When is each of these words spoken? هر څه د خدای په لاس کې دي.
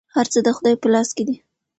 هر 0.15 0.25
څه 0.33 0.39
د 0.45 0.47
خدای 0.57 0.75
په 0.81 0.87
لاس 0.93 1.09
کې 1.17 1.23
دي. 1.27 1.35